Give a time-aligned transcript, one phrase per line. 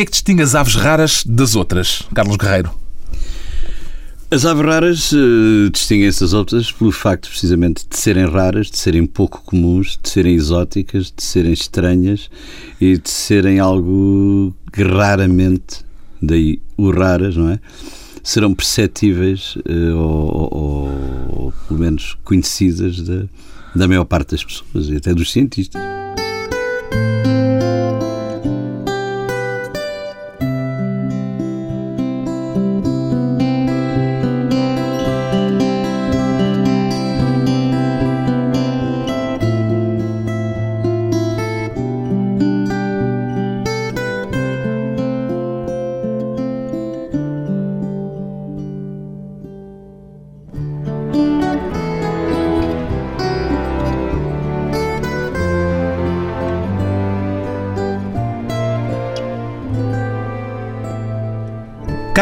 [0.00, 2.70] que é que distingue as aves raras das outras, Carlos Guerreiro?
[4.30, 9.04] As aves raras uh, distinguem-se das outras pelo facto precisamente de serem raras, de serem
[9.04, 12.30] pouco comuns, de serem exóticas, de serem estranhas
[12.80, 15.84] e de serem algo que raramente,
[16.22, 17.60] daí o raras, não é?
[18.22, 20.88] Serão perceptíveis uh, ou, ou,
[21.28, 23.24] ou, pelo menos conhecidas da,
[23.74, 25.82] da maior parte das pessoas e até dos cientistas.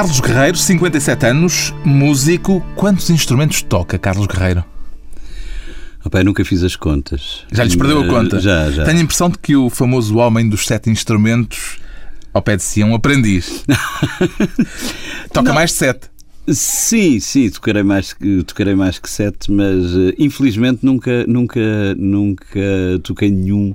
[0.09, 2.65] Carlos Guerreiro, 57 anos, músico.
[2.75, 4.65] Quantos instrumentos toca, Carlos Guerreiro?
[6.03, 7.45] Opa, nunca fiz as contas.
[7.53, 8.41] Já lhes perdeu a conta?
[8.41, 8.87] Já, já.
[8.87, 11.77] Tenho a impressão de que o famoso homem dos sete instrumentos,
[12.33, 13.67] ao pé de si, é um aprendiz.
[15.31, 15.55] Toca Não.
[15.55, 16.09] mais de sete.
[16.49, 21.61] Sim, sim, tocarei mais, tocarei mais que sete, mas uh, infelizmente nunca, nunca,
[21.99, 22.61] nunca
[23.03, 23.75] toquei nenhum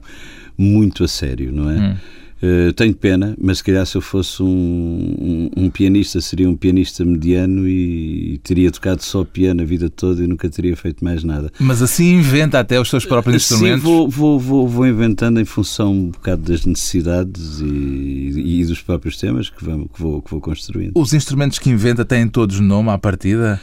[0.58, 1.76] muito a sério, não é?
[1.76, 1.96] Hum.
[2.44, 6.58] Uh, tenho pena, mas se calhar se eu fosse um, um, um, pianista, seria um
[6.58, 11.24] pianista mediano e, teria tocado só piano a vida toda e nunca teria feito mais
[11.24, 11.50] nada.
[11.58, 13.82] Mas assim inventa até os seus próprios instrumentos?
[13.82, 18.82] Sim, vou, vou, vou, vou, inventando em função um bocado das necessidades e, e dos
[18.82, 20.92] próprios temas que vou, que, vou, que vou construindo.
[20.96, 23.62] Os instrumentos que inventa têm todos nome à partida?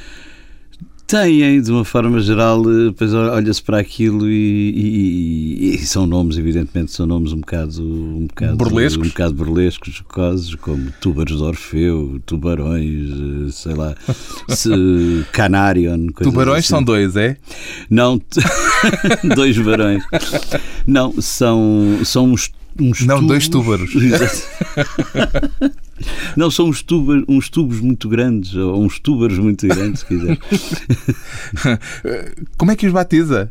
[1.11, 6.39] Têm, de uma forma geral, eh, depois olha-se para aquilo e, e, e, são nomes,
[6.39, 11.42] evidentemente, são nomes um bocado, um bocado burlescos, um bocado burlescos jocosos, como Túbaros de
[11.42, 13.97] Orfeu, Tubarões, eh, sei lá,
[15.33, 16.06] Canarion.
[16.22, 16.69] Tubarões assim.
[16.69, 17.36] são dois, é?
[17.91, 18.22] Não,
[19.34, 20.04] dois barões.
[20.87, 23.28] Não, são, são uns uns Não, tubos.
[23.28, 23.91] dois túbaros.
[26.36, 30.38] Não, são uns tubos, uns tubos muito grandes, ou uns túbaros muito grandes, se quiser.
[32.56, 33.50] Como é que os batiza?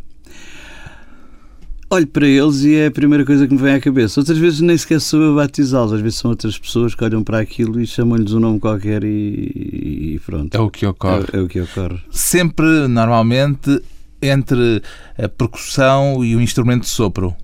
[1.91, 4.19] Olho para eles e é a primeira coisa que me vem à cabeça.
[4.19, 7.24] Outras vezes nem sequer sou eu a batizá-los, às vezes são outras pessoas que olham
[7.24, 10.56] para aquilo e chamam-lhes um nome qualquer e, e pronto.
[10.56, 11.25] É o que ocorre.
[11.34, 12.00] É, é o que ocorre.
[12.12, 13.81] Sempre, normalmente,
[14.22, 14.84] entre
[15.18, 17.36] a percussão e o instrumento de sopro.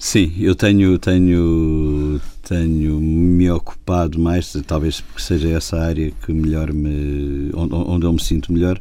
[0.00, 6.72] Sim, eu tenho, tenho, tenho me ocupado mais, talvez porque seja essa área que melhor
[6.72, 8.80] me, onde eu me sinto melhor,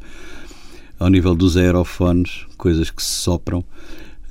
[0.99, 3.65] ao nível dos aerofones, coisas que se sopram.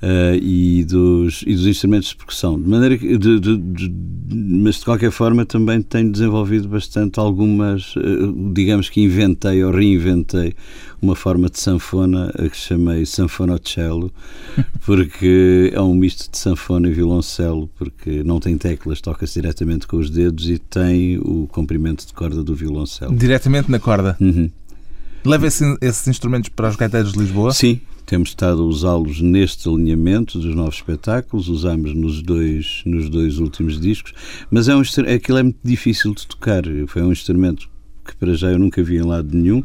[0.07, 2.61] Uh, e, dos, e dos instrumentos de percussão.
[2.61, 3.93] De maneira que, de, de, de,
[4.29, 10.55] mas de qualquer forma também tenho desenvolvido bastante algumas, uh, digamos que inventei ou reinventei
[11.03, 14.13] uma forma de sanfona a que chamei sanfonocello,
[14.87, 19.97] porque é um misto de sanfona e violoncelo, porque não tem teclas, toca-se diretamente com
[19.97, 23.13] os dedos e tem o comprimento de corda do violoncelo.
[23.13, 24.17] Diretamente na corda?
[24.21, 24.49] Uhum.
[25.25, 27.53] Leva esse, esses instrumentos para os gaiteiros de Lisboa?
[27.53, 33.39] Sim, temos estado a usá-los neste alinhamento dos novos espetáculos, usámos nos dois, nos dois
[33.39, 34.15] últimos discos,
[34.49, 36.63] mas é um, aquilo é muito difícil de tocar.
[36.87, 37.69] Foi um instrumento
[38.05, 39.63] que para já eu nunca vi em lado nenhum.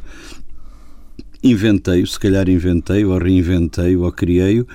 [1.44, 4.68] Inventei-o, se calhar inventei-o, ou reinventei-o, ou criei-o,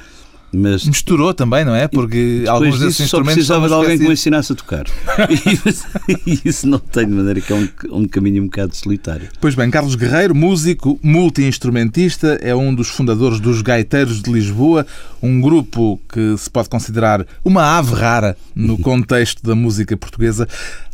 [0.56, 1.86] mas misturou também, não é?
[1.86, 4.86] Porque alguns desses instrumentos só precisava de alguém que me ensinasse a tocar.
[6.26, 9.28] e isso não tem de maneira que é um, um caminho um bocado solitário.
[9.40, 14.86] Pois bem, Carlos Guerreiro, músico, multi-instrumentista, é um dos fundadores dos Gaiteiros de Lisboa,
[15.22, 20.48] um grupo que se pode considerar uma ave rara no contexto da música portuguesa.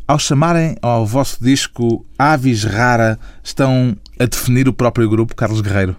[0.06, 5.96] Ao chamarem ao vosso disco Aves Rara, estão a definir o próprio grupo, Carlos Guerreiro?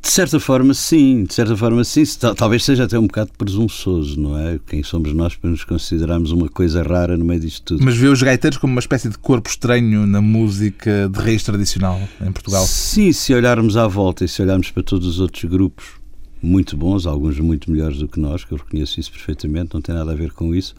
[0.00, 1.24] De certa forma, sim.
[1.24, 2.04] De certa forma, sim.
[2.36, 4.58] Talvez seja até um bocado presunçoso, não é?
[4.66, 7.84] Quem somos nós para nos considerarmos uma coisa rara no meio disto tudo?
[7.84, 12.00] Mas vê os gaiteiros como uma espécie de corpo estranho na música de raiz tradicional
[12.20, 12.64] em Portugal?
[12.66, 15.97] Sim, se olharmos à volta e se olharmos para todos os outros grupos
[16.42, 19.94] muito bons, alguns muito melhores do que nós, que eu reconheço isso perfeitamente, não tem
[19.94, 20.74] nada a ver com isso,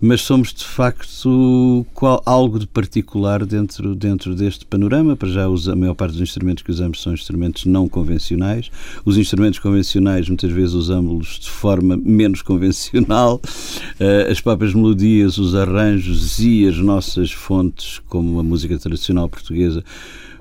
[0.00, 5.16] mas somos de facto qual, algo de particular dentro, dentro deste panorama.
[5.16, 8.70] Para já, a maior parte dos instrumentos que usamos são instrumentos não convencionais.
[9.04, 13.40] Os instrumentos convencionais, muitas vezes, usamos-los de forma menos convencional.
[13.98, 19.82] Eh, as próprias melodias, os arranjos e as nossas fontes, como a música tradicional portuguesa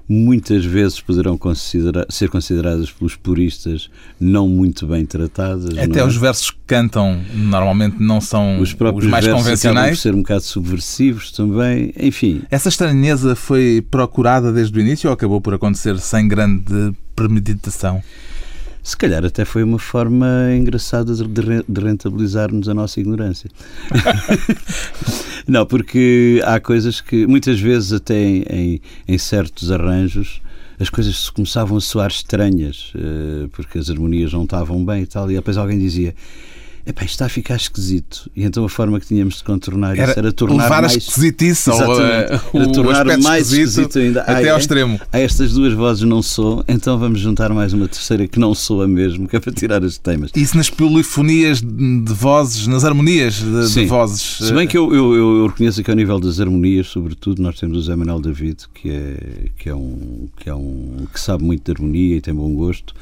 [0.07, 3.89] muitas vezes poderão considera ser consideradas pelos puristas
[4.19, 5.77] não muito bem tratadas.
[5.77, 6.03] Até é?
[6.03, 9.97] os versos que cantam normalmente não são os, os mais versos convencionais.
[9.97, 12.41] por ser um bocado subversivos também, enfim.
[12.49, 18.01] Essa estranheza foi procurada desde o início ou acabou por acontecer sem grande premeditação?
[18.87, 20.25] Se calhar até foi uma forma
[20.57, 23.51] engraçada de rentabilizar-nos a nossa ignorância.
[25.45, 30.41] Não, porque há coisas que muitas vezes até em, em, em certos arranjos
[30.79, 35.29] as coisas começavam a soar estranhas, eh, porque as harmonias não estavam bem e tal,
[35.29, 36.15] e depois alguém dizia
[36.87, 38.29] epá, isto está a ficar esquisito.
[38.35, 40.93] E então a forma que tínhamos de contornar era isso era tornar levar mais...
[40.93, 44.21] a esquisitice ou uh, era o tornar mais esquisito ainda.
[44.21, 44.59] até ao é?
[44.59, 44.99] extremo.
[45.11, 48.87] Ah, estas duas vozes não sou, então vamos juntar mais uma terceira que não soa
[48.87, 50.31] mesmo, que é para tirar as temas.
[50.35, 54.37] Isso nas polifonias de vozes, nas harmonias de, de vozes.
[54.47, 57.77] Se bem que eu, eu, eu, reconheço que ao nível das harmonias, sobretudo, nós temos
[57.77, 59.17] o Zé Manuel David, que é,
[59.57, 62.93] que é, um, que é um que sabe muito de harmonia e tem bom gosto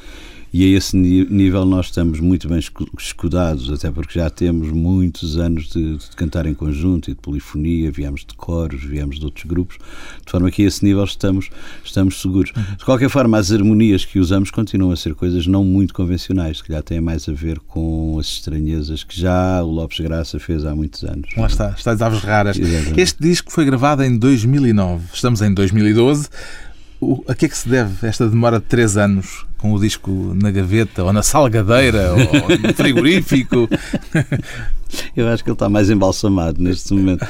[0.52, 2.60] e a esse nível nós estamos muito bem
[2.98, 7.90] escudados, até porque já temos muitos anos de, de cantar em conjunto e de polifonia,
[7.90, 9.76] viemos de coros, viemos de outros grupos,
[10.24, 11.50] de forma que a esse nível estamos,
[11.84, 12.52] estamos seguros.
[12.56, 12.76] Uhum.
[12.78, 16.72] De qualquer forma, as harmonias que usamos continuam a ser coisas não muito convencionais, que
[16.72, 20.74] já têm mais a ver com as estranhezas que já o Lopes Graça fez há
[20.74, 21.28] muitos anos.
[21.36, 22.58] Lá está, está às aves raras.
[22.58, 23.00] Exatamente.
[23.00, 26.28] Este disco foi gravado em 2009, estamos em 2012.
[27.00, 30.10] O, a que é que se deve esta demora de três anos com o disco
[30.40, 33.68] na gaveta, ou na salgadeira, ou no frigorífico?
[35.14, 37.26] Eu acho que ele está mais embalsamado neste momento.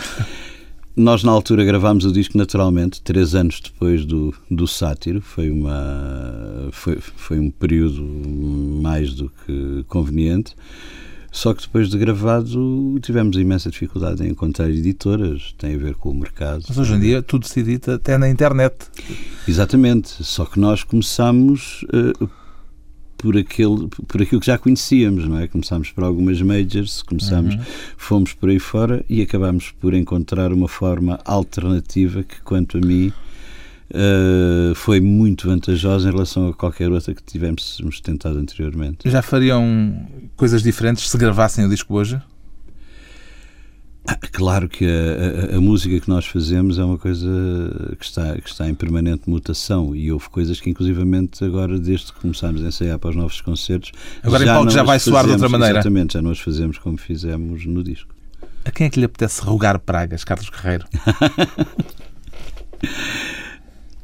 [0.96, 5.20] Nós, na altura, gravámos o disco naturalmente, três anos depois do, do Sátiro.
[5.20, 8.02] Foi, uma, foi, foi um período
[8.82, 10.54] mais do que conveniente.
[11.36, 16.08] Só que depois de gravado tivemos imensa dificuldade em encontrar editoras, tem a ver com
[16.08, 16.64] o mercado.
[16.66, 18.74] Mas hoje em dia tudo se edita até na internet.
[19.46, 22.26] Exatamente, só que nós começamos uh,
[23.18, 25.46] por, aquele, por aquilo que já conhecíamos, não é?
[25.46, 27.60] Começámos por algumas majors, começámos, uhum.
[27.98, 33.12] fomos por aí fora e acabámos por encontrar uma forma alternativa que, quanto a mim,
[33.88, 39.08] Uh, foi muito vantajosa em relação a qualquer outra que tivéssemos tentado anteriormente.
[39.08, 42.20] Já fariam coisas diferentes se gravassem o disco hoje?
[44.08, 47.28] Ah, claro que a, a, a, música que nós fazemos é uma coisa
[47.98, 52.20] que está, que está em permanente mutação e houve coisas que, inclusivamente, agora, desde que
[52.20, 53.90] começámos a ensaiar para os novos concertos.
[54.22, 55.78] Agora já em palco já vai soar de outra maneira.
[55.78, 58.14] Exatamente, já não as fazemos como fizemos no disco.
[58.64, 60.86] A quem é que lhe apetece rogar pragas, Carlos Guerreiro?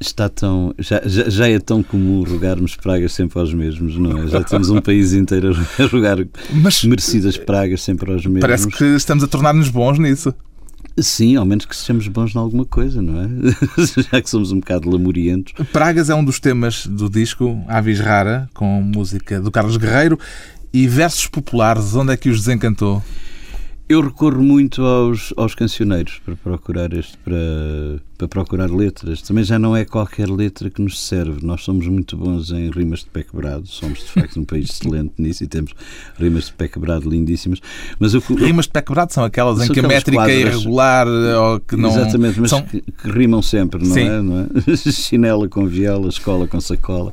[0.07, 0.75] está tão.
[0.79, 4.27] Já, já, já, é tão comum rogarmos pragas sempre aos mesmos, não é?
[4.29, 6.19] Já temos um país inteiro a rogar
[6.53, 8.41] Mas, merecidas pragas sempre aos mesmos.
[8.41, 10.35] Parece que estamos a tornar-nos bons nisso.
[10.99, 13.29] Sim, ao menos que sejamos bons em alguma coisa, não é?
[14.11, 15.55] Já que somos um bocado lamurientos.
[15.73, 20.19] Pragas é um dos temas do disco Avis Rara, com música do Carlos Guerreiro.
[20.73, 23.03] E versos populares, onde é que os desencantou?
[23.89, 29.21] Eu recorro muito aos, aos cancioneiros para procurar este para, para procurar letras.
[29.21, 31.45] Também já não é qualquer letra que nos serve.
[31.45, 33.67] Nós somos muito bons em rimas de pé quebrado.
[33.67, 35.75] Somos de facto um país excelente nisso e temos
[36.19, 37.61] rimas de pé quebrado lindíssimas.
[37.99, 41.07] Mas eu, rimas de pé quebrado são aquelas são em que a métrica é irregular
[41.07, 42.63] ou que não Exatamente, mas são...
[42.63, 44.09] que, que rimam sempre, não Sim.
[44.09, 44.23] é?
[44.23, 44.77] Não é?
[44.77, 47.13] Chinela com viela, escola com sacola.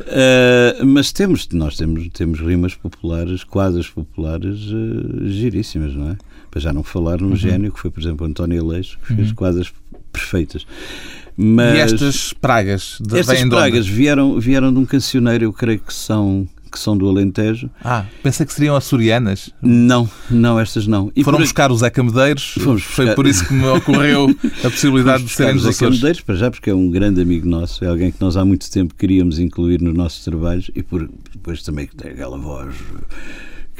[0.00, 6.16] Uh, mas temos, nós temos, temos rimas populares, quadras populares uh, giríssimas, não é?
[6.50, 7.36] Para já não falar no uhum.
[7.36, 9.34] gênio, que foi, por exemplo, António Aleixo, que fez uhum.
[9.34, 9.72] quadras
[10.12, 10.66] perfeitas.
[11.36, 12.98] Mas e estas pragas?
[13.00, 17.08] De, estas pragas vieram, vieram de um cancioneiro, eu creio que são que são do
[17.08, 17.68] Alentejo.
[17.82, 19.50] Ah, pensei que seriam açorianas.
[19.60, 21.10] Não, não, estas não.
[21.14, 21.44] E Foram por...
[21.44, 22.54] buscar os Zeca Medeiros.
[22.54, 23.06] Fomos buscar...
[23.06, 24.34] Foi por isso que me ocorreu
[24.64, 27.84] a possibilidade de serem os Zeca Medeiros, para já, porque é um grande amigo nosso,
[27.84, 31.62] é alguém que nós há muito tempo queríamos incluir nos nossos trabalhos e por, depois
[31.62, 32.74] também tem aquela voz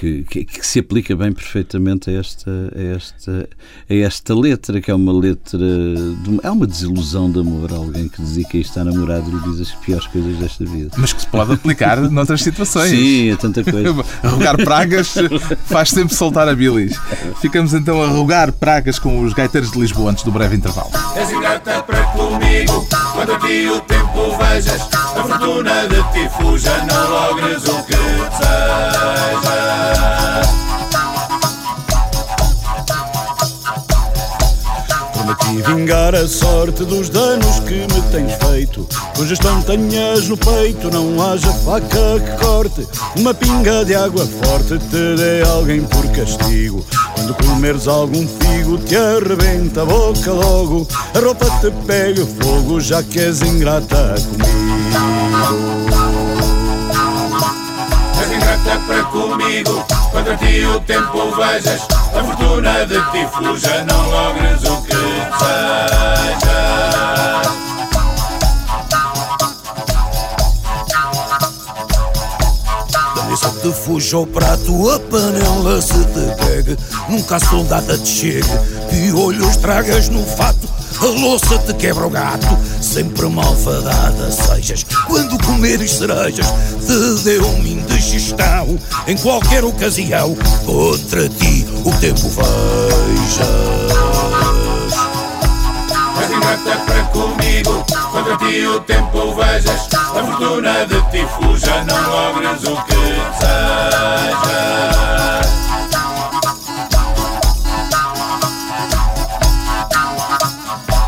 [0.00, 3.48] que, que, que, se aplica bem perfeitamente a esta, a, esta,
[3.88, 5.58] a esta letra, que é uma letra.
[5.58, 7.70] De, é uma desilusão de amor.
[7.70, 10.90] Alguém que dedica isto a namorado e lhe diz as piores coisas desta vida.
[10.96, 12.88] Mas que se pode aplicar noutras situações.
[12.88, 13.92] Sim, é tanta coisa.
[14.24, 15.14] Rogar pragas
[15.66, 16.98] faz sempre soltar a bilis.
[17.42, 20.90] Ficamos então a rogar pragas com os gaiteiros de Lisboa antes do breve intervalo.
[21.14, 27.10] És ingrata para comigo, quando aqui o tempo vejas, a fortuna de ti fuja, não
[27.10, 29.69] logres o que desejas.
[36.10, 38.84] Vingar a sorte dos danos que me tens feito.
[39.24, 41.86] Gestão tenhas no peito, não haja faca
[42.18, 42.88] que corte.
[43.16, 46.84] Uma pinga de água forte te dê alguém por castigo.
[47.14, 50.88] Quando comeres algum figo, te arrebenta a boca logo.
[51.14, 55.90] A roupa te pega fogo, já que és ingrata comigo
[58.34, 59.84] ingrata para comigo.
[60.12, 61.82] Contra ti o tempo vejas,
[62.14, 64.89] a fortuna de ti fuja, não logres o que.
[73.36, 76.76] Se te fuja o prato, a panela se te pegue.
[77.08, 78.80] Nunca a soldada te chegue
[79.20, 80.68] olhos tragas no fato.
[81.00, 82.46] A louça te quebra o gato
[82.82, 84.84] Sempre malfadada sejas.
[85.06, 86.46] Quando comeres cerejas
[86.86, 93.99] Te deu uma indigestão Em qualquer ocasião Contra ti o tempo vejas
[96.40, 97.84] Para comigo.
[98.10, 101.84] Contra ti o tempo vejas A fortuna de ti fuja.
[101.84, 103.90] Não logres o que desejas.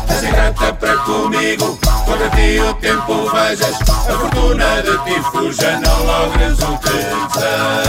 [0.09, 1.79] És ingrata para comigo.
[2.05, 5.79] Contra ti o tempo vejas A fortuna de ti fuja.
[5.79, 7.83] Não logres o que desejas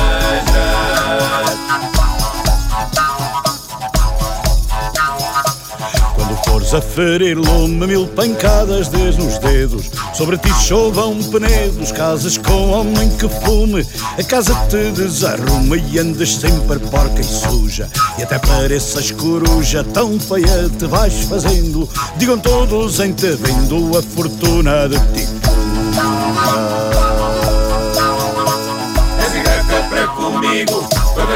[6.55, 9.91] Fores a ferir lume, mil pancadas des nos dedos.
[10.15, 13.85] Sobre ti chovam penedos, casas com homem que fume.
[14.17, 17.91] A casa te desarruma e andas sempre porca e suja.
[18.17, 21.89] E até pareças coruja, tão feia te vais fazendo.
[22.19, 25.27] Digam todos em te vendo a fortuna de ti.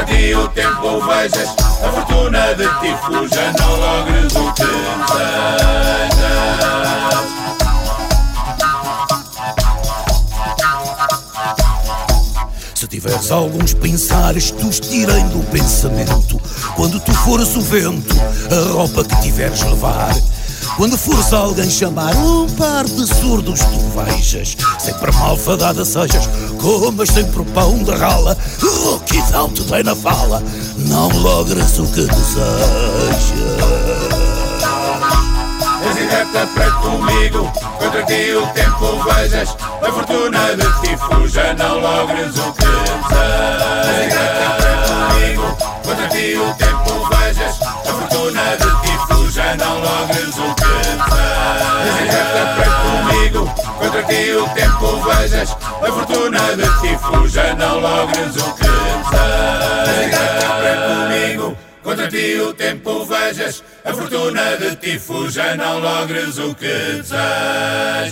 [0.05, 1.49] Ti o tempo vejas
[1.83, 4.63] A fortuna de ti fuja Não logres o que
[5.13, 5.99] desejas
[12.79, 16.39] Se tiveres alguns pensares, tu os tirem do pensamento.
[16.77, 18.15] Quando tu fores o vento,
[18.49, 20.15] a roupa que tiveres levar.
[20.79, 24.55] Quando fores alguém chamar um par de surdos, tu vejas.
[24.79, 28.37] Sempre malfadada sejas, comas sempre o pão da rala.
[28.61, 30.41] Rouquidão te dei na fala,
[30.77, 33.33] não logras o que desejas.
[35.85, 41.79] És ingrata para comigo Contra ti o tempo vejas A fortuna de ti fuja Não
[41.79, 48.43] logres o que desejas És ingrata para comigo Contra ti o tempo vejas A fortuna
[48.57, 48.78] de ti
[49.29, 53.41] fuja Não logres o que desejas És ingrata para comigo
[53.77, 55.49] Contra ti o tempo vejas?
[55.51, 62.07] A fortuna de ti fuja Não logres o que desejas És ingrata para comigo Contra
[62.07, 68.09] ti o tempo vejas, a fortuna de ti fuja, não logres o que desejas.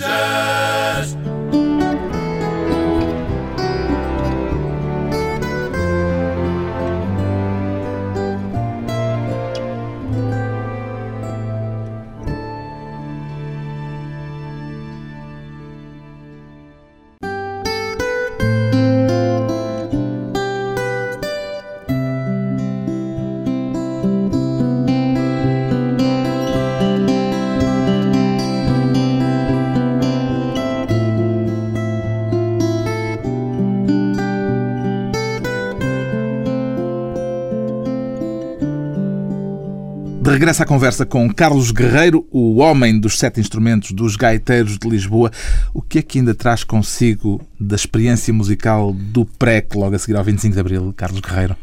[40.28, 44.86] De regresso à conversa com Carlos Guerreiro, o homem dos sete instrumentos dos gaiteiros de
[44.86, 45.30] Lisboa.
[45.72, 50.18] O que é que ainda traz consigo da experiência musical do PREC, logo a seguir
[50.18, 51.56] ao 25 de Abril, Carlos Guerreiro?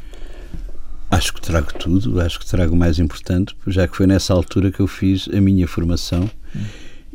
[1.12, 4.72] Acho que trago tudo, acho que trago o mais importante, já que foi nessa altura
[4.72, 6.28] que eu fiz a minha formação.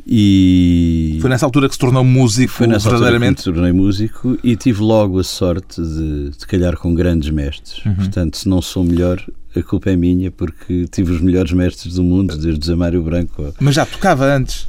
[0.07, 3.43] E Foi nessa altura que se tornou músico foi nessa altura que me verdadeiramente?
[3.43, 7.85] tornei músico e tive logo a sorte de, de calhar com grandes mestres.
[7.85, 7.95] Uhum.
[7.95, 9.21] Portanto, se não sou melhor,
[9.55, 13.53] a culpa é minha, porque tive os melhores mestres do mundo, desde Zé Mário Branco.
[13.59, 14.67] Mas já tocava antes.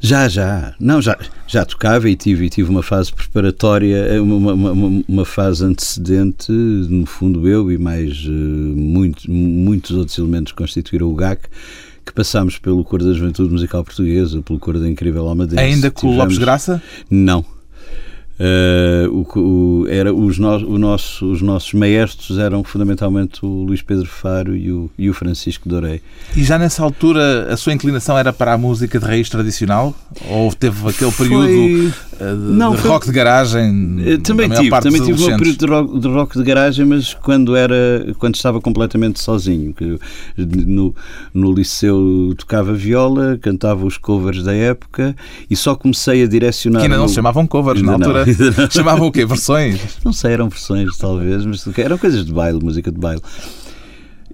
[0.00, 0.74] Já, já.
[0.78, 4.72] Não, já, já tocava e tive, e tive uma fase preparatória, uma, uma,
[5.08, 11.08] uma- fase antecedente, no fundo eu e mais eh, muito- muitos outros elementos que constituíram
[11.10, 11.48] o GAC,
[12.06, 15.60] que passámos pelo Coro da Juventude Musical Portuguesa, pelo Coro da Incrível Almadense.
[15.62, 16.80] Ainda com o Tivemos- Lopes Graça?
[17.10, 17.44] Não.
[18.40, 23.82] Eh, o, o- era os, no, o nosso, os nossos maestros eram fundamentalmente o Luís
[23.82, 26.00] Pedro Faro e o, e o Francisco Dorei.
[26.36, 29.94] E já nessa altura a sua inclinação era para a música de raiz tradicional?
[30.28, 33.96] Ou teve aquele período Não, de foi- rock de garagem?
[34.04, 37.54] Eh, Também tive, também tive um período de rock, de rock de garagem, mas quando
[37.54, 39.74] era quando estava completamente sozinho.
[40.36, 40.94] No,
[41.32, 45.14] no liceu tocava viola, cantava os covers da época
[45.48, 46.80] e só comecei a direcionar.
[46.80, 48.52] Que ainda não o- se chamavam covers na Ainda não, altura.
[48.58, 48.70] não.
[48.70, 49.24] Chamavam o quê?
[49.24, 49.80] Versões?
[50.04, 53.22] Não sei, eram versões talvez, mas eram coisas de baile, música de baile.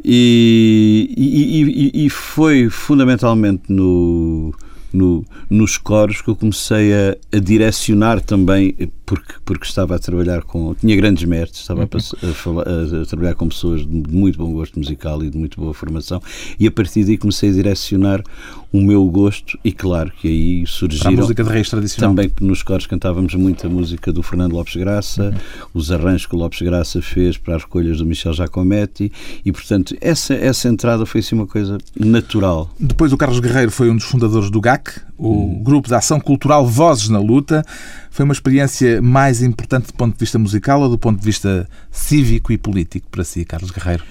[0.07, 4.53] E, e- e- e foi fundamentalmente no,
[4.94, 8.74] no- nos coros que eu comecei a, a direcionar também,
[9.04, 10.74] porque, porque estava a trabalhar com.
[10.74, 14.50] Tinha grandes mestres, estava a, pass- a falar- a- trabalhar com pessoas de muito bom
[14.52, 16.22] gosto musical e de muito boa formação,
[16.58, 18.22] e a partir daí comecei a direcionar
[18.72, 20.64] o meu gosto, e claro que aí
[21.00, 22.10] Para a música de raiz tradicional.
[22.14, 25.32] Também nos coros cantávamos muito a música do Fernando Lopes Graça,
[25.72, 29.12] os arranjos que o Lopes Graça fez para as recolhas do Michel Giacometti
[29.44, 32.70] e, portanto, essa, essa entrada foi assim uma coisa natural.
[32.78, 34.84] Depois o Carlos Guerreiro foi um dos fundadores do GAC,
[35.17, 37.64] o Grupo de Ação Cultural Vozes na Luta.
[38.11, 41.69] Foi uma experiência mais importante do ponto de vista musical ou do ponto de vista
[41.91, 44.05] cívico e político para si, Carlos Guerreiro?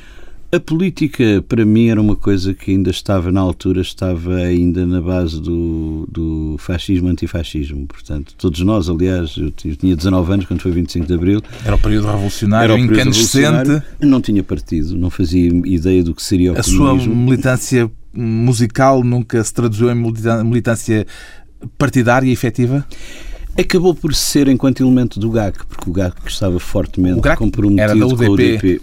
[0.54, 5.02] A política, para mim, era uma coisa que ainda estava, na altura, estava ainda na
[5.02, 7.88] base do, do fascismo antifascismo.
[7.88, 11.80] Portanto, todos nós, aliás, eu tinha 19 anos quando foi 25 de Abril, Era o
[11.80, 13.42] período revolucionário, era o período incandescente.
[13.42, 19.04] revolucionário, não tinha partido, não fazia ideia do que seria o A sua militância musical
[19.04, 21.08] nunca se traduziu em militância
[21.80, 22.86] partidária e efetiva?
[23.58, 28.24] Acabou por ser enquanto elemento do GAC, porque o GAC estava fortemente GAC comprometido com
[28.24, 28.82] o UDP.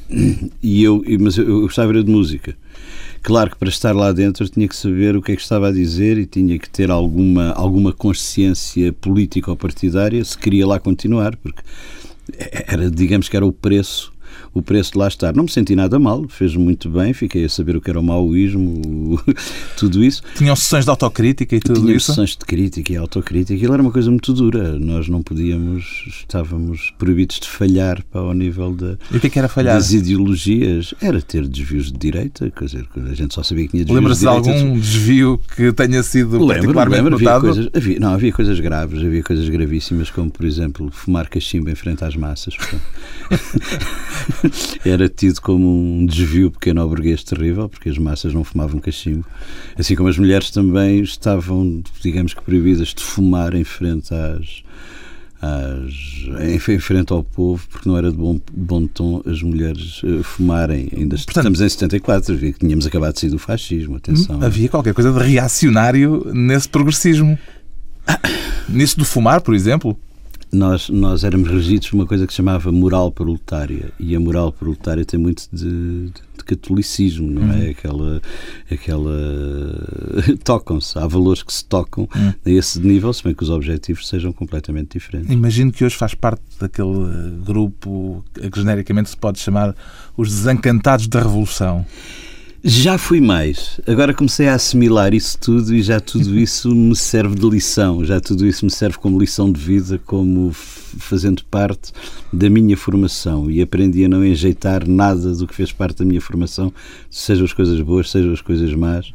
[0.62, 2.56] E eu, mas eu, gostava de música.
[3.22, 5.68] Claro que para estar lá dentro eu tinha que saber o que é que estava
[5.68, 10.78] a dizer e tinha que ter alguma, alguma consciência política ou partidária se queria lá
[10.78, 11.62] continuar, porque
[12.38, 14.12] era, digamos que era o preço
[14.52, 15.34] o preço de lá estar.
[15.34, 18.02] Não me senti nada mal, fez muito bem, fiquei a saber o que era o
[18.02, 18.80] maoísmo,
[19.14, 19.20] o-
[19.76, 20.22] tudo isso.
[20.36, 22.06] Tinham sessões de autocrítica e tudo Tinha isso?
[22.06, 23.54] sessões de crítica e autocrítica.
[23.54, 24.78] Aquilo era uma coisa muito dura.
[24.78, 29.30] Nós não podíamos, estávamos proibidos de falhar para ao nível da, E o que é
[29.30, 29.74] que era falhar?
[29.76, 30.94] das ideologias.
[31.00, 34.20] Era ter desvios de direita, quer dizer, a gente só sabia que tinha desvios Lembra-se
[34.20, 37.40] de algum desvio que tenha sido Lembro, particularmente lembro, havia notado?
[37.42, 41.74] coisas, havia, não, havia coisas graves, havia coisas gravíssimas, como por exemplo fumar cachimbo em
[41.74, 42.54] frente às massas.
[44.40, 44.78] portanto.
[44.84, 49.24] Era tido como um desvio pequeno burguês terrível, porque as massas não fumavam cachimbo.
[49.78, 54.62] Assim como as mulheres também estavam, digamos que, proibidas de fumar em frente às.
[55.40, 56.10] às
[56.42, 60.88] em, frente ao povo, porque não era de bom, bom tom as mulheres eh, fumarem.
[60.96, 64.42] Ainda estamos em 74, vi que tínhamos acabado de sair do fascismo, atenção.
[64.42, 67.38] Havia qualquer coisa de reacionário nesse progressismo.
[68.68, 69.98] Nisso do fumar, por exemplo.
[70.52, 74.52] Nós, nós éramos regidos por uma coisa que se chamava moral proletária e a moral
[74.52, 77.70] proletária tem muito de, de catolicismo, não é?
[77.70, 78.20] Aquela,
[78.70, 79.12] aquela
[80.42, 84.32] tocam-se, há valores que se tocam a esse nível, se bem que os objetivos sejam
[84.32, 85.30] completamente diferentes.
[85.30, 89.74] Imagino que hoje faz parte daquele eh, grupo a que genericamente se pode chamar
[90.16, 91.86] os desencantados da Revolução.
[92.62, 93.80] Já fui mais.
[93.86, 98.04] Agora comecei a assimilar isso tudo e já tudo isso me serve de lição.
[98.04, 101.92] Já tudo isso me serve como lição de vida, como fazendo parte
[102.32, 103.50] da minha formação.
[103.50, 106.72] E aprendi a não enjeitar nada do que fez parte da minha formação,
[107.08, 109.12] sejam as coisas boas, sejam as coisas más.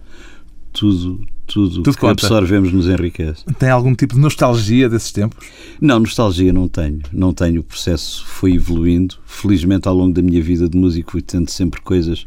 [0.73, 2.11] Tudo, tudo, Tudo que conta.
[2.25, 3.45] absorvemos nos enriquece.
[3.57, 5.47] Tem algum tipo de nostalgia desses tempos?
[5.79, 6.99] Não, nostalgia não tenho.
[7.13, 7.61] Não tenho.
[7.61, 9.15] O processo foi evoluindo.
[9.25, 12.25] Felizmente, ao longo da minha vida de músico, fui tendo sempre coisas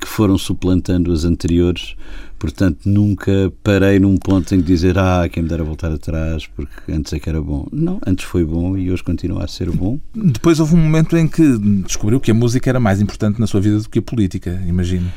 [0.00, 1.94] que foram suplantando as anteriores.
[2.38, 6.90] Portanto, nunca parei num ponto em que dizer ah, quem me dera voltar atrás, porque
[6.90, 7.68] antes é que era bom.
[7.70, 10.00] Não, antes foi bom e hoje continua a ser bom.
[10.14, 13.60] Depois houve um momento em que descobriu que a música era mais importante na sua
[13.60, 15.10] vida do que a política, imagino.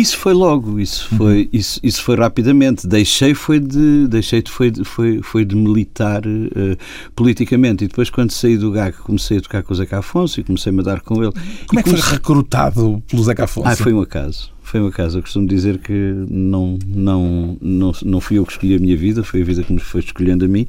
[0.00, 2.86] Isso foi logo, isso foi, isso, isso foi rapidamente.
[2.86, 6.76] Deixei foi de, deixei de, foi, de- foi, foi de militar eh,
[7.16, 7.84] politicamente.
[7.84, 10.80] E depois, quando saí do GAC, comecei a tocar com o Zeca Afonso e comecei-me
[10.80, 11.32] a dar com ele.
[11.66, 13.68] Como E é que foi comecei- recrutado pelo Zeca Afonso?
[13.68, 14.50] Ah, foi um acaso.
[14.62, 15.18] Foi um acaso.
[15.18, 15.92] Eu costumo dizer que
[16.30, 19.72] não, não, não, não fui eu que escolhi a minha vida, foi a vida que
[19.72, 20.66] me foi escolhendo a mim.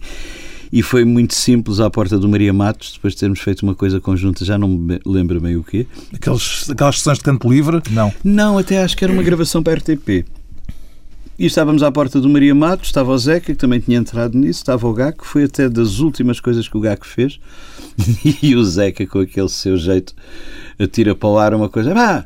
[0.71, 3.99] E foi muito simples à porta do Maria Matos, depois de termos feito uma coisa
[3.99, 5.87] conjunta, já não me lembro bem o quê.
[6.13, 7.81] Aqueles, aquelas sessões de canto livre?
[7.89, 8.13] Não.
[8.23, 10.25] Não, até acho que era uma gravação para a RTP.
[11.39, 14.59] E estávamos à porta do Maria Matos, estava o Zeca, que também tinha entrado nisso,
[14.59, 17.39] estava o Gaco, foi até das últimas coisas que o Gaco fez.
[18.43, 20.13] E o Zeca, com aquele seu jeito,
[20.77, 21.93] atira para o ar uma coisa.
[21.95, 22.25] Ah,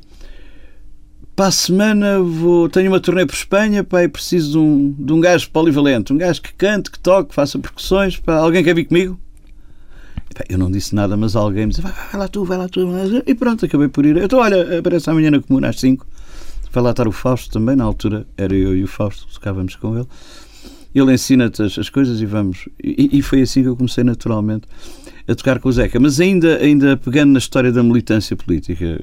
[1.36, 5.13] para a semana vou, tenho uma turnê por Espanha, pá, e preciso de um, de
[5.13, 8.17] um gajo polivalente, um gajo que cante, que toque, que faça percussões.
[8.17, 9.19] Pá, alguém quer vir comigo?
[10.36, 12.67] Pá, Eu não disse nada, mas alguém me disse: vai, vai lá tu, vai lá
[12.67, 12.82] tu.
[13.26, 14.17] E pronto, acabei por ir.
[14.17, 16.06] Então, olha, aparece amanhã na comuna às 5.
[16.72, 19.98] Vai lá estar o Fausto também, na altura era eu e o Fausto tocávamos com
[19.98, 20.08] ele.
[20.93, 22.69] Ele ensina-te as, as, coisas e vamos.
[22.84, 24.67] E, e, foi assim que eu comecei naturalmente
[25.28, 26.00] a tocar com o Zeca.
[26.00, 29.00] Mas ainda, ainda pegando na história da militância política,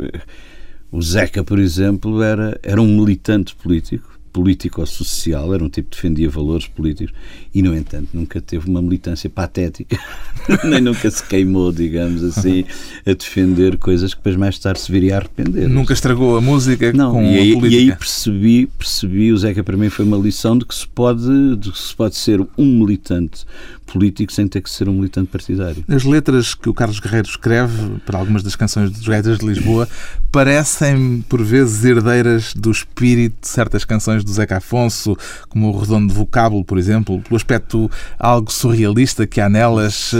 [0.91, 6.29] o Zeca, por exemplo, era, era um militante político político-social, era um tipo que defendia
[6.29, 7.13] valores políticos
[7.53, 9.99] e, no entanto, nunca teve uma militância patética,
[10.65, 12.65] nem nunca se queimou, digamos assim,
[13.05, 15.69] a defender coisas que depois mais tarde se viria a arrepender.
[15.69, 17.83] Nunca estragou a música Não, com e aí, a política.
[17.83, 21.57] E aí percebi, percebi, o Zeca para mim foi uma lição de que se pode,
[21.57, 23.45] de que se pode ser um militante
[23.93, 25.85] político sem ter que ser um militante partidário.
[25.89, 29.89] As letras que o Carlos Guerreiro escreve para algumas das canções dos Gaiters de Lisboa
[30.31, 35.17] parecem, por vezes, herdeiras do espírito de certas canções do Zeca Afonso,
[35.49, 40.13] como o Redondo Vocábulo, por exemplo, pelo aspecto algo surrealista que há nelas.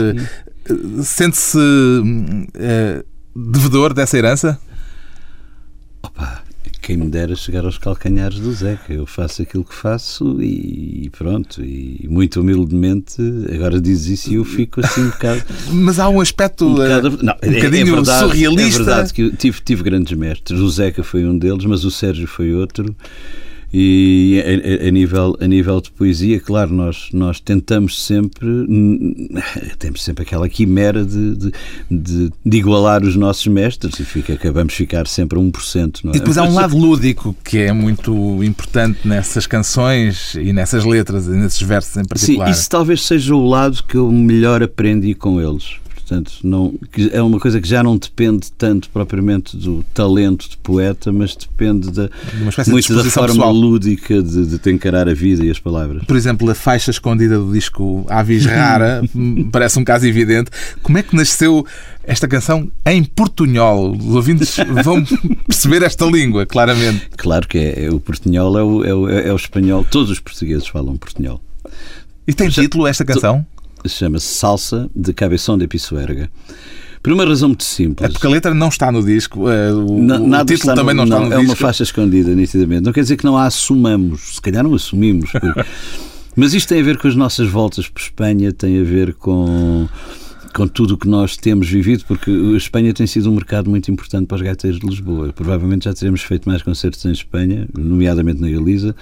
[1.03, 3.05] Sente-se uh,
[3.35, 4.59] devedor dessa herança?
[6.03, 6.43] Opa,
[6.81, 8.91] quem me dera chegar aos calcanhares do Zeca.
[8.91, 11.63] Eu faço aquilo que faço e pronto.
[11.63, 13.21] E muito humildemente,
[13.53, 15.43] agora diz isso e eu fico assim um bocado.
[15.71, 18.81] Mas há um aspecto um, bocado, não, um bocadinho é, é verdade, surrealista.
[18.81, 20.59] É verdade que tive, tive grandes mestres.
[20.59, 22.95] O Zeca foi um deles, mas o Sérgio foi outro.
[23.73, 24.43] E
[24.83, 28.45] a, a, nível, a nível de poesia, claro, nós, nós tentamos sempre,
[29.79, 31.53] temos sempre aquela quimera de, de,
[31.89, 35.99] de, de igualar os nossos mestres e fica, acabamos de ficar sempre a 1%.
[36.03, 36.17] Não é?
[36.17, 41.27] E depois há um lado lúdico que é muito importante nessas canções e nessas letras
[41.27, 42.47] e nesses versos em particular.
[42.47, 45.80] Sim, isso talvez seja o lado que eu melhor aprendi com eles.
[46.11, 46.73] Portanto, não,
[47.13, 51.89] é uma coisa que já não depende tanto propriamente do talento de poeta, mas depende
[51.89, 53.53] da, de muito da forma pessoal.
[53.53, 56.03] lúdica de, de te encarar a vida e as palavras.
[56.03, 59.01] Por exemplo, a faixa escondida do disco Avis Rara
[59.53, 60.51] parece um caso evidente.
[60.83, 61.65] Como é que nasceu
[62.03, 63.95] esta canção em portunhol?
[63.95, 65.01] Os ouvintes vão
[65.47, 67.07] perceber esta língua, claramente.
[67.15, 67.85] Claro que é.
[67.85, 69.85] é o portunhol é o, é o, é o espanhol.
[69.89, 71.41] Todos os portugueses falam portunhol.
[72.27, 73.45] E tem título esta canção?
[73.89, 76.29] Chama-se Salsa de Cabeção de Pisuerga.
[77.01, 78.07] Por uma razão muito simples.
[78.07, 81.03] É porque a letra não está no disco, o, Nada o título também no, não
[81.05, 81.41] está no é disco.
[81.41, 82.83] É uma faixa escondida, nitidamente.
[82.83, 85.31] Não quer dizer que não a assumamos, se calhar não assumimos.
[85.31, 85.65] Porque...
[86.35, 89.87] Mas isto tem a ver com as nossas voltas por Espanha, tem a ver com
[90.53, 93.89] com tudo o que nós temos vivido, porque a Espanha tem sido um mercado muito
[93.89, 95.31] importante para os gaiteiros de Lisboa.
[95.33, 98.95] Provavelmente já teremos feito mais concertos em Espanha, nomeadamente na Galiza,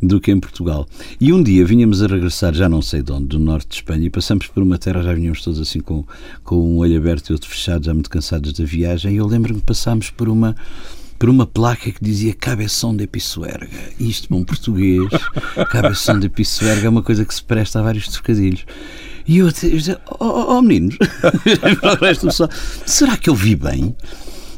[0.00, 0.86] do que em Portugal.
[1.20, 4.06] E um dia vinhamos a regressar, já não sei de onde, do norte de Espanha,
[4.06, 6.04] e passamos por uma terra, já vinhamos todos assim com,
[6.44, 9.60] com um olho aberto e outro fechado, já muito cansados da viagem, e eu lembro-me
[9.60, 10.54] que passámos por uma
[11.18, 13.68] por uma placa que dizia Cabeção de Pissuerga.
[13.98, 15.08] Isto, bom português,
[15.68, 18.64] Cabeção de Pissuerga é uma coisa que se presta a vários trocadilhos.
[19.26, 20.96] E eu dizia, oh, oh, oh meninos,
[22.86, 23.96] será que eu vi bem?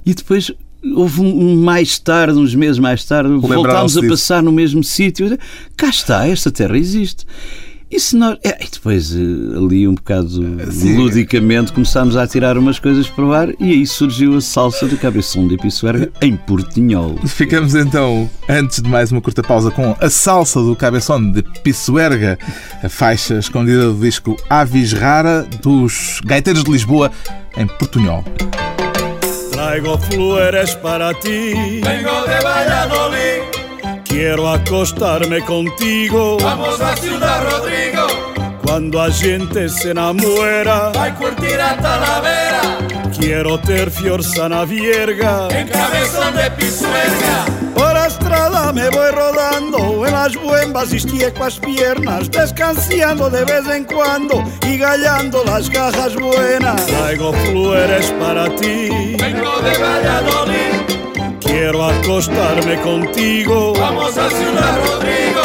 [0.05, 4.83] E depois houve um, mais tarde, uns meses mais tarde, voltámos a passar no mesmo
[4.83, 5.39] sítio.
[5.77, 7.27] Cá está, esta terra existe.
[7.91, 8.39] E se nós.
[8.45, 10.29] É, e depois, ali um bocado
[10.71, 10.97] Sim.
[10.97, 14.97] ludicamente, começámos a tirar umas coisas para o ar e aí surgiu a salsa de
[14.97, 17.19] cabeção de Pissuerga em Portinhol.
[17.27, 22.39] Ficamos então, antes de mais uma curta pausa, com a salsa do cabeção de Pissuerga,
[22.81, 27.11] a faixa escondida do disco Avis Rara dos Gaiteiros de Lisboa
[27.57, 28.25] em Portunhol.
[29.61, 31.81] Traigo flores para ti.
[31.83, 33.41] Vengo de Valladolid.
[34.05, 36.39] Quiero acostarme contigo.
[36.41, 38.07] Vamos a Ciudad Rodrigo.
[38.65, 40.93] Cuando a gente se enamora.
[40.95, 42.63] Vai curtir a Talavera.
[43.19, 45.49] Quiero ter fiorza na vierga.
[45.51, 47.45] En cabezón de pisuerga.
[48.75, 54.45] Me voy rodando en las buembas y estieco as piernas, descansando de vez en cuando
[54.67, 56.87] y gallando las cajas buenas.
[56.87, 59.17] Traigo flores para ti.
[59.19, 61.41] Vengo de Valladolid.
[61.41, 63.73] Quiero acostarme contigo.
[63.75, 65.43] Vamos a Ciudad Rodrigo.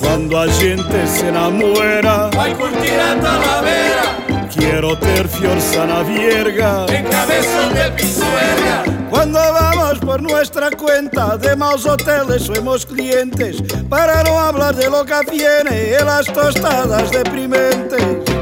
[0.00, 2.30] Cuando a gente se enamora.
[2.34, 4.48] Vai curtir a Talavera.
[4.54, 6.86] Quiero ter fiorza na vierga.
[6.88, 9.01] En cabezón de pisuerga.
[9.12, 15.04] Cuando vamos por nuestra cuenta de maus hoteles somos clientes para no hablar de lo
[15.04, 18.41] que viene en las tostadas deprimentes.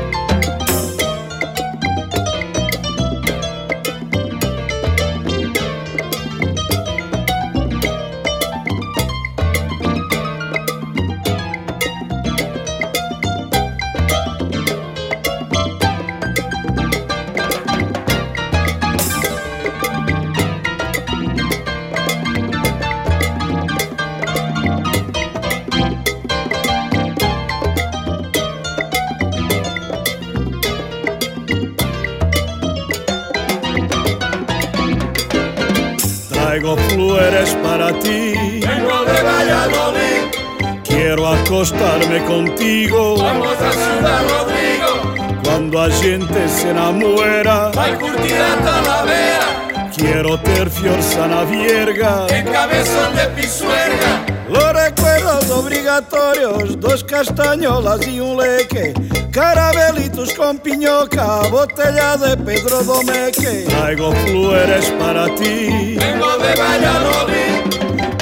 [41.61, 47.71] Acostarme contigo Vamos a Ciudad Rodrigo, cuando a gente se enamora.
[47.75, 52.27] vai curtir a Talavera, Quiero ter fiorza na vierga.
[52.31, 54.25] en cabezón de pisuerga.
[54.49, 58.95] Los recuerdos obrigatorios, dos castañolas y un leque,
[59.31, 63.67] carabelitos con piñoca, botella de Pedro Domeque.
[63.69, 67.50] Traigo flores para ti, Vengo de Valladolid,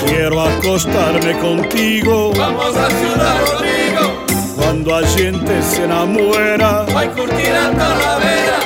[0.08, 2.32] quiero acostarme contigo.
[2.36, 4.24] vamos a Ciudad Rodrigo,
[4.56, 8.58] Cuando a gente se enamora, vai curtir a Talavera,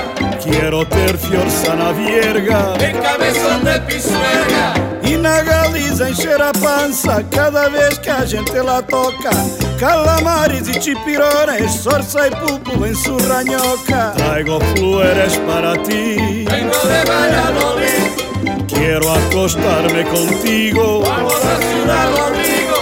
[0.43, 2.75] quiero ter fiorza na vierga.
[2.81, 4.75] en cabezón de pisuerga.
[5.05, 9.31] E na Galiza encher a pança cada vez que a gente lá toca.
[9.79, 14.13] Calamares e chipirones, sorça e pulpo em surranhoca.
[14.17, 18.32] Traigo flores para ti, Vengo de Valladolid,
[18.75, 21.03] quiero acostarme contigo.
[21.05, 22.77] vamos a Ciudad Rodrigo,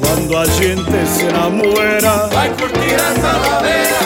[0.00, 4.00] Cuando a gente se enamora, vai curtir a Talavera,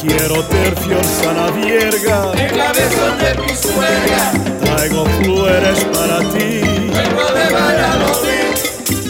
[0.00, 2.32] quiero ter fiorza na vierga.
[2.36, 4.32] en cabezón de pisuerga.
[4.64, 6.60] Traigo flores para ti,
[6.94, 8.54] Vengo de Valladolid,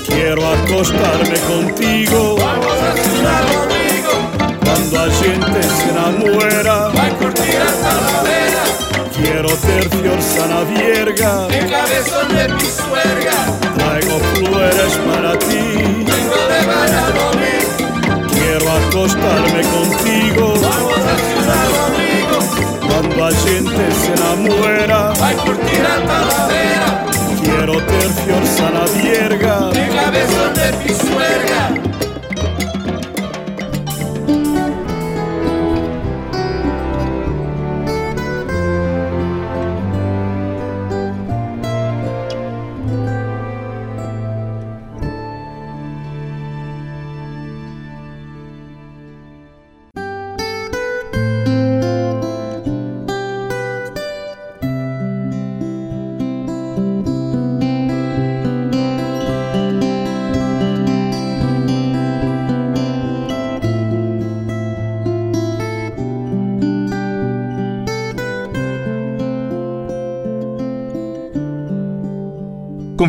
[0.08, 2.36] quiero acostarme contigo.
[2.38, 4.14] vamos a Ciudad Rodrigo,
[4.64, 8.23] Cuando a gente se enamora, vai curtir a Talavera,
[9.34, 11.48] quiero ter fiorza na vierga.
[11.50, 13.38] en cabezón de pisuerga.
[13.76, 15.64] Traigo flores para ti,
[16.08, 17.66] Vengo de Valladolid,
[18.32, 20.54] quiero acostarme contigo.
[20.54, 22.38] vamos a Ciudad Rodrigo,
[22.86, 25.12] Cuando a gente se enamora,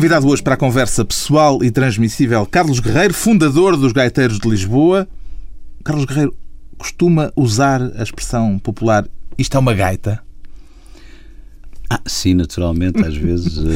[0.06, 5.08] Convidado hoje para a conversa pessoal e transmissível, Carlos Guerreiro, fundador dos Gaiteiros de Lisboa.
[5.82, 6.32] Carlos Guerreiro
[6.78, 9.04] costuma usar a expressão popular
[9.36, 10.22] isto é uma gaita?
[11.90, 13.58] Ah, sim, naturalmente, às vezes.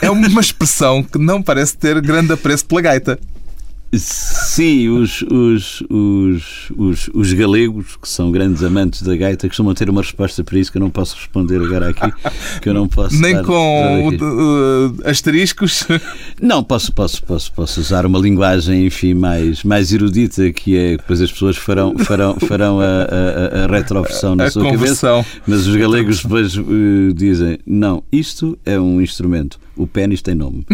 [0.00, 3.18] eh, É uma expressão que não parece ter grande apreço pela gaita.
[3.92, 9.90] Sim, os, os, os, os, os galegos, que são grandes amantes da gaita, costumam ter
[9.90, 12.12] uma resposta para isso que eu não posso responder agora aqui.
[12.60, 15.86] Que eu não posso Nem com uh, asteriscos.
[16.40, 21.20] Não, posso, posso, posso, posso usar uma linguagem, enfim, mais, mais erudita, que é depois
[21.20, 25.22] as pessoas farão, farão, farão a, a, a retroversão na A sua conversão.
[25.22, 25.40] cabeça.
[25.46, 29.58] Mas os galegos depois eh, dizem: não, isto é um instrumento.
[29.80, 30.66] O pênis tem nome.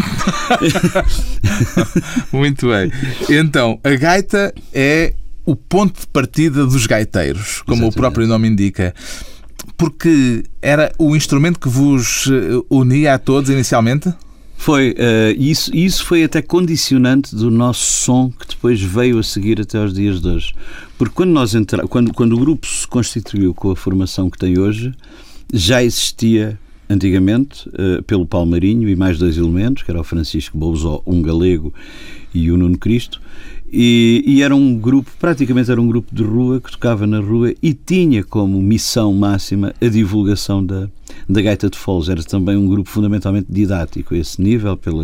[2.33, 2.91] Muito bem.
[3.29, 5.13] Então, a gaita é
[5.45, 7.93] o ponto de partida dos gaiteiros, como Exatamente.
[7.93, 8.93] o próprio nome indica.
[9.77, 14.13] Porque era o instrumento que vos eh, unia a todos inicialmente?
[14.57, 19.61] Foi, eh, isso, isso foi até condicionante do nosso som que depois veio a seguir
[19.61, 20.53] até aos dias de hoje.
[20.97, 24.59] Porque quando, nós entra, quando, quando o grupo se constituiu com a formação que tem
[24.59, 24.93] hoje,
[25.53, 26.59] já existia
[26.89, 31.73] antigamente, eh, pelo Palmarinho e mais dois elementos, que era o Francisco Bouzó, um galego,
[32.33, 33.21] e o Nuno Cristo,
[33.71, 37.53] e, e era um grupo, praticamente era um grupo de rua que tocava na rua
[37.61, 40.87] e tinha como missão máxima a divulgação da,
[41.27, 42.07] da gaita de foles.
[42.07, 45.03] Era também um grupo fundamentalmente didático a esse nível, pela,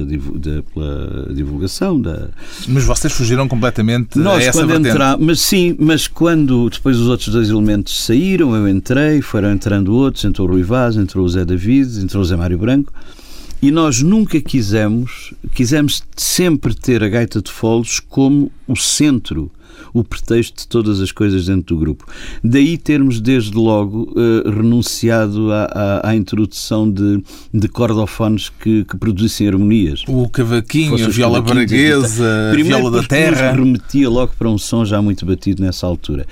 [0.73, 2.30] pela divulgação da,
[2.67, 4.89] Mas vocês fugiram completamente a nós, essa quando vertente.
[4.89, 5.17] entra...
[5.17, 10.23] Mas sim, mas quando depois os outros dois elementos saíram, eu entrei, foram entrando outros,
[10.23, 12.93] entrou o Rui Vaz, entrou o Zé David, entrou o Zé Mário Branco,
[13.63, 19.49] e nós nunca quisemos, quisemos sempre ter a gaita de foles como o centro,
[19.93, 22.05] o pretexto de todas as coisas dentro do grupo.
[22.43, 28.97] Daí termos, desde logo, eh, renunciado à, à- à introdução de, de cordofones que, que
[28.97, 33.51] produzissem harmonias O cavaquinho, a viola braguesa, a viola da terra.
[33.53, 36.25] remetia logo para um som já muito batido nessa altura.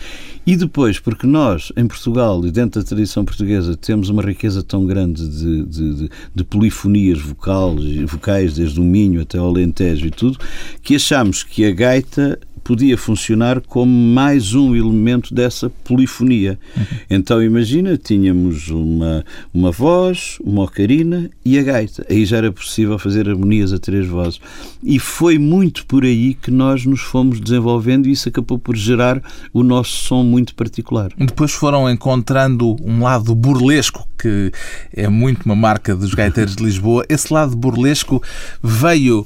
[0.45, 4.85] E depois, porque nós, em Portugal e dentro da tradição portuguesa, temos uma riqueza tão
[4.87, 10.11] grande de, de, de- de polifonias vocais, vocais, desde o Minho até ao Alentejo e
[10.11, 10.39] tudo,
[10.81, 16.59] que achamos que a gaita podia funcionar como mais um elemento dessa polifonia.
[16.75, 16.83] Uhum.
[17.09, 22.05] Então imagina, tínhamos uma, uma voz, uma ocarina e a gaita.
[22.09, 24.39] Aí já era possível fazer harmonias a três vozes.
[24.83, 29.21] E foi muito por aí que nós nos fomos desenvolvendo e isso acabou por gerar
[29.53, 31.11] o nosso som muito particular.
[31.17, 34.51] Depois foram encontrando um lado burlesco que
[34.93, 37.03] é muito uma marca dos gaiteiros de Lisboa.
[37.09, 38.21] Esse lado burlesco
[38.61, 39.25] veio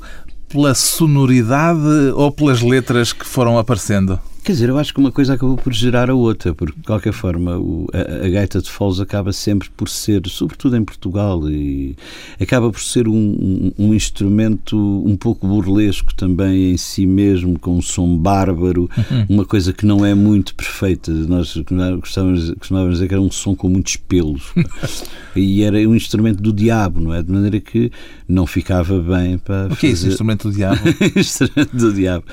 [0.55, 4.17] pela sonoridade ou pelas letras que foram aparecendo?
[4.45, 7.11] Quer dizer, eu acho que uma coisa acabou por gerar a outra, porque de qualquer
[7.11, 11.95] forma o, a, a, gaita de foles acaba sempre por ser, sobretudo em Portugal, e
[12.39, 17.75] acaba por ser um, um, um, instrumento um pouco burlesco também em si mesmo, com
[17.75, 19.25] um som bárbaro, uhum.
[19.29, 21.11] uma coisa que não é muito perfeita.
[21.11, 21.59] Nós
[21.99, 24.53] costumávamos dizer que era um som com muitos pelos.
[25.35, 27.23] e era um instrumento do diabo, não é?
[27.23, 27.91] De maneira que
[28.27, 29.65] não ficava bem para.
[29.65, 29.87] O que fazer...
[29.87, 30.81] é esse instrumento do diabo?
[31.17, 32.25] instrumento do diabo.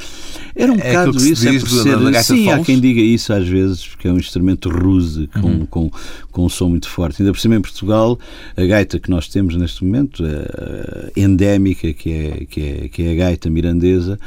[0.55, 3.47] Era um é bocado isso, é por ser da Sim, há quem diga isso às
[3.47, 5.67] vezes, porque é um instrumento ruse, com, uhum.
[5.67, 5.91] com,
[6.31, 7.23] com um som muito forte.
[7.23, 8.19] Ainda por cima em Portugal,
[8.57, 13.13] a gaita que nós temos neste momento, a endémica, que é, que é, que é
[13.13, 14.19] a gaita mirandesa,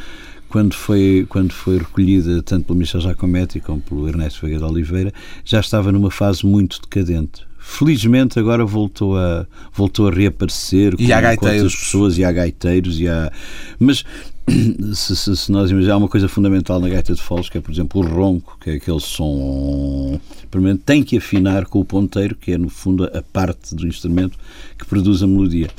[0.47, 5.13] quando foi, quando foi recolhida tanto pelo Michel Giacometti como pelo Ernesto Veiga de Oliveira,
[5.43, 7.41] já estava numa fase muito decadente.
[7.59, 11.39] Felizmente agora voltou a, voltou a reaparecer e com, há gaiteiros.
[11.39, 13.31] com outras pessoas e há gaiteiros e há...
[13.79, 14.05] Mas
[14.93, 17.61] se, se, se, nós imaginarmos, há uma coisa fundamental na gaita de foles, que é,
[17.61, 20.19] por exemplo, o ronco, que é aquele som.
[20.51, 24.37] Primeiro, tem que afinar com o ponteiro, que é, no fundo, a parte do instrumento
[24.77, 25.69] que produz a melodia.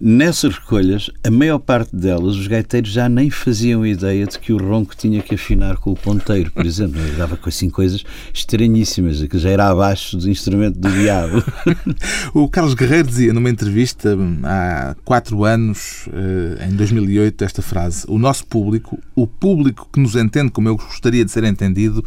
[0.00, 4.56] Nessas recolhas, a maior parte delas, os gaiteiros já nem faziam ideia de que o
[4.56, 7.00] ronco tinha que afinar com o ponteiro, por exemplo.
[7.00, 8.02] Eu dava assim coisas
[8.32, 11.44] estranhíssimas, que já era abaixo do instrumento do diabo.
[12.34, 18.18] o Carlos Guerreiro dizia numa entrevista há quatro anos, eh, em 2008, esta frase: O
[18.18, 22.04] nosso público, o público que nos entende como eu gostaria de ser entendido,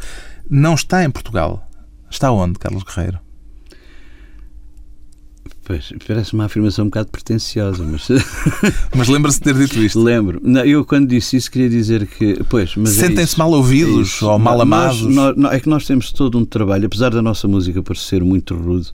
[0.49, 1.65] não está em Portugal.
[2.09, 3.24] Está onde, Carlos Guerreiro?
[5.65, 8.07] Pois, parece uma afirmação um bocado pretenciosa, mas.
[8.95, 9.99] mas lembra-se de ter dito isto?
[9.99, 10.39] Lembro.
[10.43, 12.39] Não, eu, quando disse isso, queria dizer que.
[12.47, 15.01] Pois, mas é Sentem-se é mal ouvidos é ou mal amados?
[15.01, 18.53] Nós, nós, é que nós temos todo um trabalho, apesar da nossa música parecer muito
[18.53, 18.93] rude,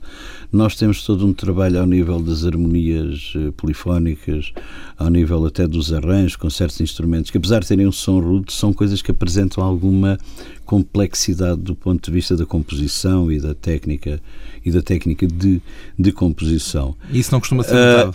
[0.52, 4.52] nós temos todo um trabalho ao nível das harmonias eh, polifónicas,
[4.98, 8.52] ao nível até dos arranjos, com certos instrumentos, que apesar de terem um som rude,
[8.52, 10.18] são coisas que apresentam alguma
[10.66, 14.20] complexidade do ponto de vista da composição e da técnica
[14.64, 15.60] e da técnica de,
[15.98, 16.94] de composição.
[17.10, 17.74] Isso não costuma ser?
[17.74, 18.14] Uh,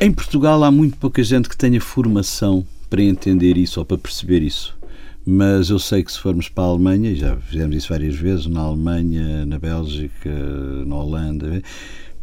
[0.00, 4.42] em Portugal há muito pouca gente que tenha formação para entender isso ou para perceber
[4.42, 4.77] isso.
[5.30, 8.46] Mas eu sei que se formos para a Alemanha, e já fizemos isso várias vezes,
[8.46, 10.30] na Alemanha, na Bélgica,
[10.86, 11.62] na Holanda,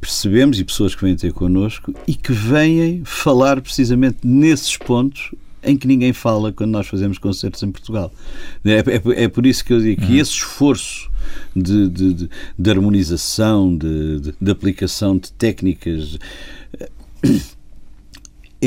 [0.01, 5.29] percebemos, e pessoas que vêm ter connosco, e que vêm falar precisamente nesses pontos
[5.61, 8.11] em que ninguém fala quando nós fazemos concertos em Portugal.
[8.65, 10.19] É, é, é por isso que eu digo que uhum.
[10.19, 11.07] esse esforço
[11.55, 16.17] de, de, de, de harmonização, de, aplicação de técnicas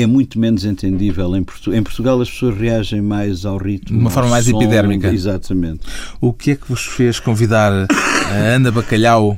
[0.01, 1.79] é muito menos entendível em Portugal.
[1.79, 3.97] Em Portugal as pessoas reagem mais ao ritmo.
[3.97, 5.11] De uma forma mais som, epidérmica.
[5.13, 5.81] Exatamente.
[6.19, 9.37] O que é que vos fez convidar a Ana Bacalhau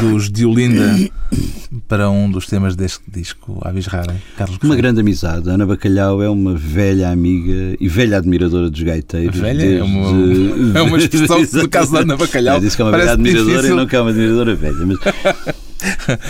[0.00, 0.96] dos Diolinda
[1.86, 4.16] para um dos temas deste disco, Avis Rara?
[4.36, 5.48] Carlos Uma grande amizade.
[5.50, 9.38] A Ana Bacalhau é uma velha amiga e velha admiradora dos gaiteiros.
[9.38, 9.58] Velha?
[9.58, 9.78] Desde...
[9.78, 12.56] É, uma, é uma expressão no caso da Ana Bacalhau.
[12.56, 13.72] É, disse que é uma velha admiradora difícil.
[13.72, 14.86] e não que é uma admiradora velha.
[14.86, 15.67] Mas...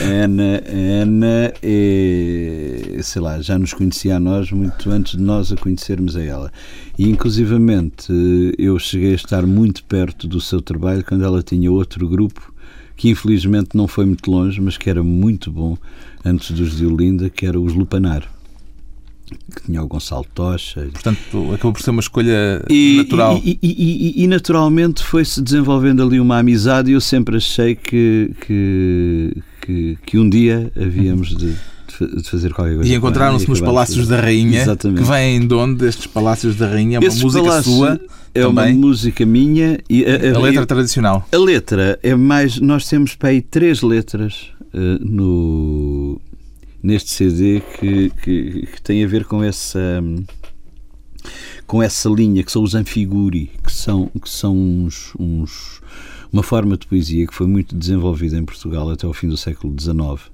[0.02, 0.62] Ana,
[1.02, 6.16] Ana é, sei lá, já nos conhecia a nós muito antes de nós a conhecermos
[6.16, 6.52] a ela.
[6.98, 8.12] E inclusivamente
[8.58, 12.52] eu cheguei a estar muito perto do seu trabalho quando ela tinha outro grupo
[12.96, 15.78] que infelizmente não foi muito longe, mas que era muito bom
[16.24, 18.28] antes dos de Olinda, que era os Lupanar
[19.28, 20.88] que tinha o Gonçalo Tocha.
[20.92, 23.40] Portanto, acabou por ser uma escolha e, natural.
[23.44, 29.36] E, e, e, naturalmente foi-se desenvolvendo ali uma amizade e eu sempre achei que, que,
[29.60, 31.54] que, que um dia havíamos de,
[31.98, 32.90] de fazer qualquer coisa.
[32.90, 35.02] E encontraram-se nos Palácios da Rainha, Exatamente.
[35.02, 36.96] que vêm de onde estes Palácios da Rainha?
[36.96, 38.00] É uma Esses música sua?
[38.34, 38.72] É também.
[38.72, 39.78] uma música minha.
[39.88, 41.26] E a, a, a letra tradicional?
[41.32, 42.60] A letra é mais.
[42.60, 45.97] Nós temos para aí três letras uh, no,
[46.88, 50.02] neste CD que, que, que, tem a ver com essa
[51.66, 55.82] com essa linha que são os anfiguri que são que são uns, uns
[56.32, 59.74] uma forma de poesia que foi muito desenvolvida em Portugal até ao fim do século
[59.78, 60.30] XIX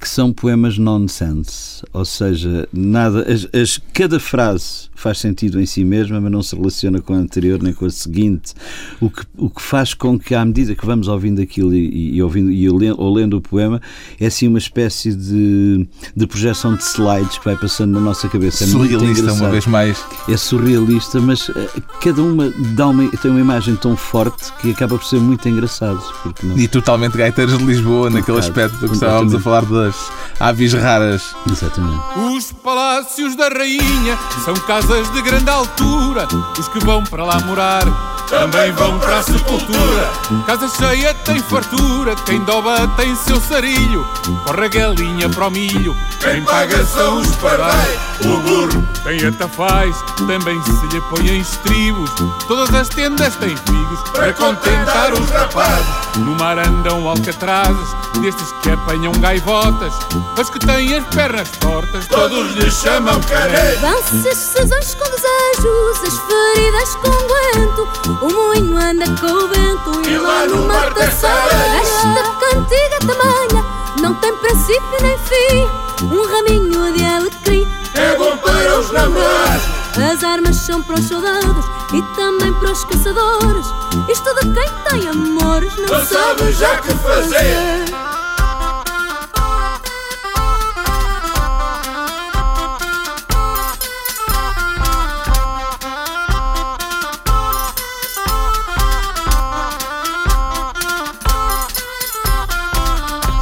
[0.00, 5.84] que são poemas nonsense, ou seja, nada, as, as, cada frase faz sentido em si
[5.84, 8.54] mesma, mas não se relaciona com a anterior nem com a seguinte,
[9.00, 12.22] o que, o que faz com que, à medida que vamos ouvindo aquilo e, e
[12.22, 13.80] ouvindo, e ou lendo o poema,
[14.18, 15.86] é assim uma espécie de,
[16.16, 18.64] de projeção de slides que vai passando na nossa cabeça.
[18.64, 20.04] É surrealista, uma vez mais.
[20.28, 21.54] É surrealista, mas uh,
[22.00, 26.00] cada uma dá uma, tem uma imagem tão forte que acaba por ser muito engraçado.
[26.42, 26.58] Não...
[26.58, 30.72] E totalmente gaiteiros de Lisboa, um naquele bocado, aspecto que estávamos a falar das aves
[30.72, 31.34] raras.
[31.50, 32.00] Exatamente.
[32.16, 36.28] Os palácios da rainha são casas de grande altura.
[36.58, 37.84] Os que vão para lá morar
[38.28, 40.10] também vão para a sepultura.
[40.46, 44.06] Casa cheia tem fartura, quem doba tem seu sarilho.
[44.44, 48.09] Corre a galinha para o milho, quem paga são os pardais.
[48.24, 49.96] O burro tem atafais,
[50.26, 52.10] também se lhe põe em estribos.
[52.46, 55.86] Todas as tendas têm figos para contentar os rapazes.
[56.16, 57.88] No mar andam alcatrazes,
[58.20, 59.94] destes que apanham gaivotas.
[60.38, 63.76] Os que têm as pernas tortas, todos lhes chamam carei.
[63.76, 67.88] Vão-se as sazões com desejos, as feridas com guento.
[68.20, 73.64] O moinho anda com o vento e, e lá no mar Esta cantiga tamanha
[74.02, 75.90] não tem princípio nem fim.
[76.02, 79.64] Um raminho de alecrim é bom para os namorados.
[80.12, 83.66] As armas são para os soldados e também para os caçadores.
[84.08, 88.09] Isto de quem tem amores não, não sabe já que fazer.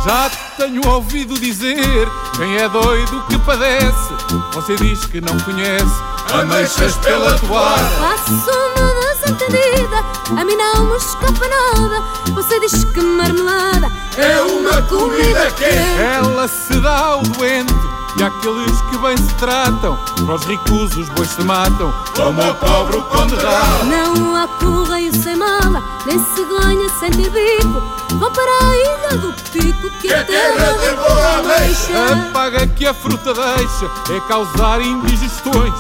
[0.09, 4.15] Já tenho ouvido dizer quem é doido que padece.
[4.55, 6.03] Você diz que não conhece
[6.33, 8.17] ameixas pela toalha.
[8.17, 9.99] Faço uma desentendida,
[10.31, 12.03] a mim não me escapa nada.
[12.33, 17.75] Você diz que marmelada é uma comida que ela se dá ao doente.
[18.19, 22.55] E aqueles que bem se tratam, para os ricos os bois se matam, como o
[22.55, 23.85] pobre o condenado.
[23.85, 27.98] Não há correio sem mala, nem cegonha sem ter bico.
[28.19, 31.93] Vão para a ilha do pico, que, que a terra de boa ameixa.
[32.13, 35.75] A paga que a fruta deixa é causar indigestões.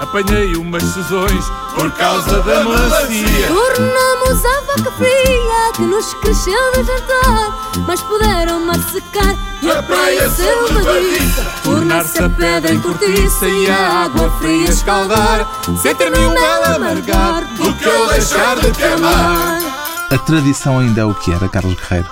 [0.00, 3.46] Apanhei umas sezões por causa da melancia.
[3.46, 10.28] Tornamos a vaca fria que nos cresceu de jantar, mas puderam massecar e a praia
[10.30, 11.46] selvadiça.
[11.62, 15.48] Tornar-se a pedra em cortiça e a água fria escaldar,
[15.80, 19.63] sem ter mil belo amargar do que eu deixar de te amar.
[20.10, 22.08] A tradição ainda é o que era, Carlos Guerreiro?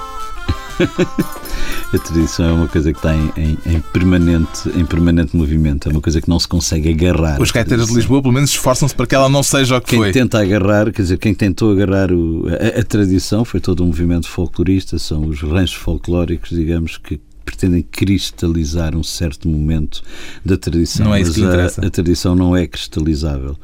[1.93, 5.93] a tradição é uma coisa que está em, em, em, permanente, em permanente movimento, é
[5.93, 7.41] uma coisa que não se consegue agarrar.
[7.41, 9.99] Os gaiteiros de Lisboa, pelo menos, esforçam-se para que ela não seja o que quem
[9.99, 10.13] foi.
[10.13, 13.87] Quem tenta agarrar, quer dizer, quem tentou agarrar o, a, a, tradição foi todo um
[13.87, 20.03] movimento folclorista, são os ranchos folclóricos, digamos, que pretendem cristalizar um certo momento
[20.45, 21.07] da tradição.
[21.07, 23.57] Não é isso mas a, a tradição não é cristalizável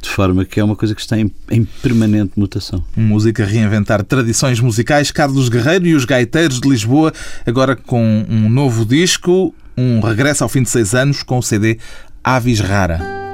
[0.00, 2.84] de forma que é uma coisa que está em, em, permanente mutação.
[2.96, 5.10] Música reinventar tradições musicais.
[5.10, 7.12] Carlos Guerreiro e os Gaiteiros de Lisboa,
[7.46, 11.78] agora com um novo disco, um regresso ao fim de seis anos com o CD
[12.24, 13.29] Avis Rara.